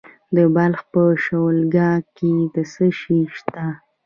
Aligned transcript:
د 0.35 0.37
بلخ 0.55 0.79
په 0.91 1.01
شولګره 1.23 1.89
کې 2.15 2.33
څه 2.71 2.85
شی 2.99 3.19
شته؟ 3.35 3.65